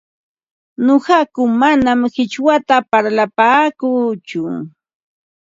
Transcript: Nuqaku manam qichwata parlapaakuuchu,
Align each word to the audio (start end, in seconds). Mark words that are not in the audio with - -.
Nuqaku 0.85 1.41
manam 1.59 1.99
qichwata 2.15 2.75
parlapaakuuchu, 2.91 4.43